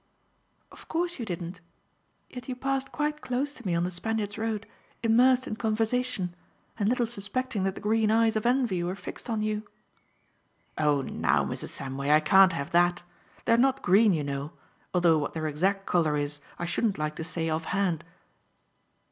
[0.71, 1.61] "Of course you didn't.
[2.27, 4.65] Yet you passed quite close to me on the Spaniard's Road,
[5.03, 6.35] immersed in conversation,
[6.79, 9.67] and little suspecting that the green eyes of envy were fixed on you."
[10.75, 11.69] "Oh, now, Mrs.
[11.77, 13.03] Samway, I can't have that.
[13.45, 14.53] They're not green, you know,
[14.91, 18.03] although what their exact colour is I shouldn't like to say offhand."